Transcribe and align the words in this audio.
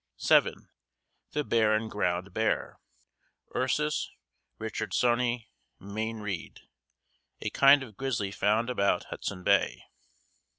7. 0.17 0.67
THE 1.33 1.43
BARREN 1.43 1.87
GROUND 1.87 2.33
BEAR: 2.33 2.79
Ursus 3.55 4.09
richardsoni 4.59 5.49
Mayne 5.79 6.21
Reid. 6.21 6.61
A 7.41 7.51
kind 7.51 7.83
of 7.83 7.97
grizzly 7.97 8.31
found 8.31 8.71
about 8.71 9.03
Hudson 9.11 9.43
Bay. 9.43 9.83